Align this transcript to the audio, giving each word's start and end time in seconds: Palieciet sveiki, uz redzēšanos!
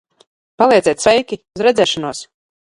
Palieciet 0.61 1.03
sveiki, 1.05 1.39
uz 1.59 1.65
redzēšanos! 1.69 2.25